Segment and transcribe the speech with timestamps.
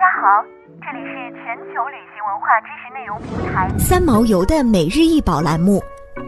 [0.00, 0.42] 家好，
[0.80, 5.78] 这里是全球旅行文化知识内容平台三毛游的每日一宝栏目，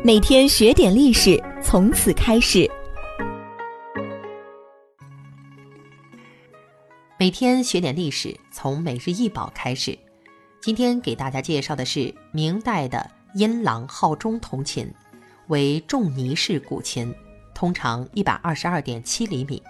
[0.04, 2.70] 每天学点历史，从此开始。
[7.18, 9.98] 每天学点历史，从每日一宝开始。
[10.60, 14.86] 今天给大家介绍的是明代的阴郎号钟铜琴，
[15.46, 17.14] 为重泥式古琴，
[17.54, 19.62] 通长一百二十二点七厘米，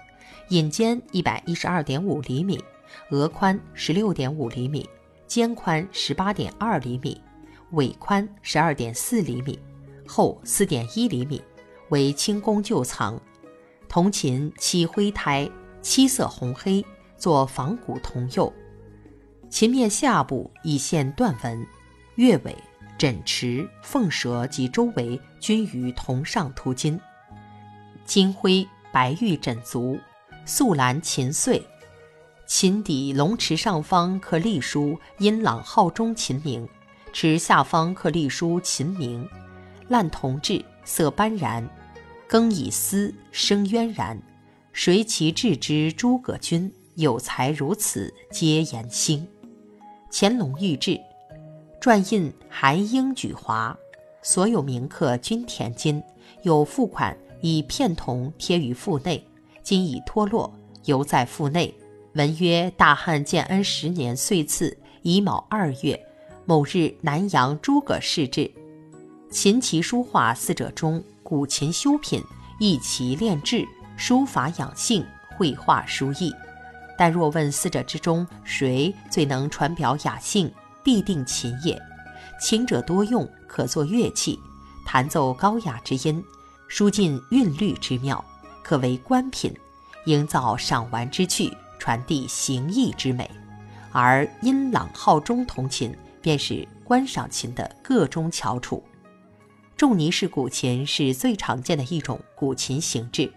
[0.49, 2.59] 引尖一百一十二点五厘米。
[3.11, 4.89] 额宽十六点五厘米，
[5.27, 7.21] 肩宽十八点二厘米，
[7.73, 9.59] 尾宽十二点四厘米，
[10.07, 11.43] 厚四点一厘米，
[11.91, 13.21] 为清宫旧藏。
[13.89, 15.51] 铜琴漆灰胎，
[15.83, 16.85] 漆色红黑，
[17.17, 18.53] 做仿古铜釉。
[19.51, 21.67] 琴面下部以线断纹，
[22.15, 22.57] 月尾、
[22.97, 26.99] 枕池、凤舌及周围均于铜上涂金。
[28.07, 29.99] 金灰白玉枕足，
[30.47, 31.63] 素蓝琴穗。
[32.55, 36.69] 琴底龙池上方刻隶书“阴朗号钟琴名”，
[37.11, 39.27] 池下方刻隶书“琴名”。
[39.89, 41.67] 烂铜制，色斑然，
[42.29, 44.21] 更以丝，声渊然。
[44.71, 45.91] 谁其制之？
[45.95, 49.27] 诸葛君有才如此，皆言兴。
[50.13, 51.01] 乾隆御制，
[51.81, 53.75] 篆印韩英举华，
[54.21, 56.03] 所有铭刻均填金，
[56.43, 59.27] 有付款以片铜贴于腹内，
[59.63, 60.53] 今已脱落，
[60.85, 61.75] 犹在腹内。
[62.15, 65.99] 文曰：大汉建安十年岁次乙卯二月
[66.45, 68.51] 某日，南阳诸葛氏制。
[69.31, 72.23] 琴棋书画四者中，古琴修品，
[72.61, 73.67] 弈棋练志，
[73.97, 75.03] 书法养性，
[75.39, 76.31] 绘画书艺。
[76.99, 80.53] 但若问四者之中，谁最能传表雅兴，
[80.85, 81.81] 必定琴也。
[82.39, 84.39] 琴者多用，可作乐器，
[84.85, 86.23] 弹奏高雅之音，
[86.69, 88.23] 书尽韵律之妙，
[88.63, 89.51] 可为官品，
[90.05, 91.51] 营造赏玩之趣。
[91.83, 93.29] 传递形意之美，
[93.91, 98.81] 而音朗号钟铜琴便是观赏琴的个中翘楚。
[99.77, 103.33] 仲尼式古琴是最常见的一种古琴形制，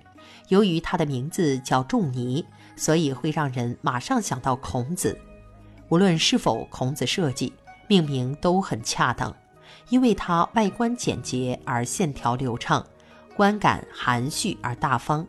[0.50, 5.20] 由于它的名字叫仲尼，所以会让人马上想到孔子。
[5.90, 7.52] 无论是否孔子设计，
[7.88, 9.36] 命名都很恰当，
[9.90, 12.86] 因为它外观简洁而线条流畅，
[13.36, 15.26] 观感含蓄而大方。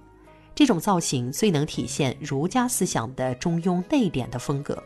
[0.57, 4.83] 这种造型最能体现儒家思想的中庸内敛的风格。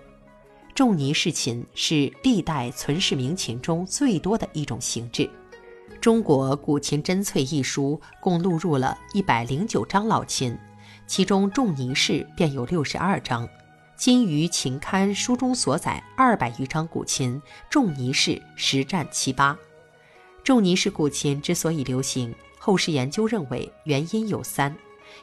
[0.74, 5.22] 仲尼式琴是历代存世名琴中最多的一种形制。
[6.00, 10.58] 《中国古琴珍粹》一书共录入了一百零九张老琴，
[11.06, 13.48] 其中仲尼式便有六十二张。
[13.96, 19.56] 今于琴刊书中所载二百余张古琴，仲尼式实占七八。
[20.42, 24.76] 仲尼式古琴之所以流行，后世研究认为原因有三。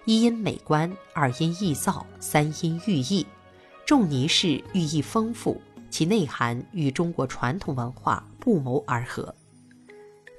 [0.06, 3.26] 一因美观，二因易造，三因寓意。
[3.86, 9.34] 重泥式寓意丰富，其内涵与中国传统文化不谋而合。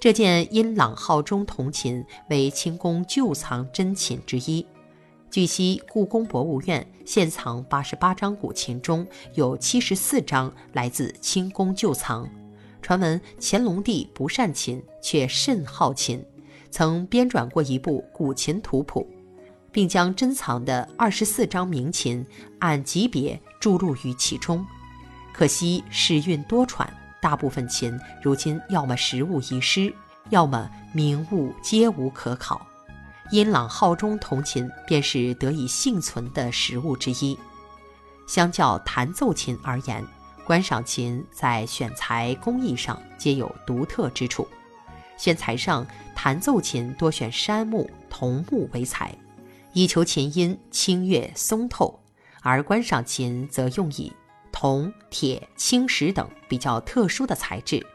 [0.00, 4.64] 这件阴朗号钟铜琴为清宫旧藏珍琴之一。
[5.30, 12.28] 据悉，故宫博物院现藏八十八张古琴中有七十四张来自清宫旧藏。
[12.80, 16.24] 传闻乾隆帝不善琴，却甚好琴，
[16.70, 19.06] 曾编撰过一部古琴图谱。
[19.72, 22.24] 并将珍藏的二十四张名琴
[22.58, 24.66] 按级别注入于其中，
[25.32, 26.86] 可惜时运多舛，
[27.20, 29.92] 大部分琴如今要么实物遗失，
[30.30, 32.66] 要么名物皆无可考。
[33.30, 37.38] 阴朗号钟铜琴便是得以幸存的实物之一。
[38.26, 40.02] 相较弹奏琴而言，
[40.44, 44.48] 观赏琴在选材工艺上皆有独特之处。
[45.18, 49.14] 选材上，弹奏琴多选杉木、桐木为材。
[49.78, 52.00] 以求琴音清越松透，
[52.42, 54.12] 而观赏琴则用以
[54.50, 57.86] 铜、铁、青石等比较特殊的材质，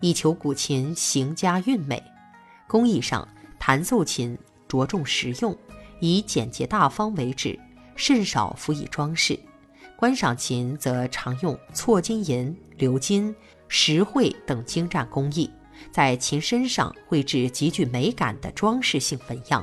[0.00, 2.02] 以求古琴形佳韵美。
[2.66, 3.28] 工艺上，
[3.58, 5.54] 弹奏琴着重实用，
[6.00, 7.60] 以简洁大方为旨，
[7.94, 9.38] 甚少辅以装饰；
[9.98, 13.36] 观赏琴则常用错金银、鎏金、
[13.68, 15.50] 石绘等精湛工艺，
[15.92, 19.62] 在琴身上绘制极具美感的装饰性纹样。